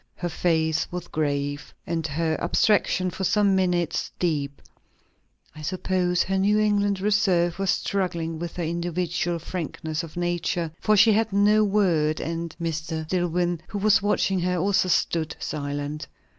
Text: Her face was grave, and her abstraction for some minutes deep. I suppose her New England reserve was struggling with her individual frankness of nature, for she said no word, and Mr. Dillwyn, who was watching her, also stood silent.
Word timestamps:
Her 0.15 0.29
face 0.29 0.91
was 0.91 1.07
grave, 1.09 1.75
and 1.85 2.07
her 2.07 2.35
abstraction 2.41 3.11
for 3.11 3.23
some 3.23 3.55
minutes 3.55 4.11
deep. 4.17 4.59
I 5.55 5.61
suppose 5.61 6.23
her 6.23 6.39
New 6.39 6.57
England 6.57 6.99
reserve 6.99 7.59
was 7.59 7.69
struggling 7.69 8.39
with 8.39 8.55
her 8.55 8.63
individual 8.63 9.37
frankness 9.37 10.01
of 10.01 10.17
nature, 10.17 10.71
for 10.79 10.97
she 10.97 11.13
said 11.13 11.31
no 11.31 11.63
word, 11.63 12.19
and 12.19 12.55
Mr. 12.59 13.07
Dillwyn, 13.07 13.61
who 13.67 13.77
was 13.77 14.01
watching 14.01 14.39
her, 14.39 14.57
also 14.57 14.89
stood 14.89 15.35
silent. 15.37 16.07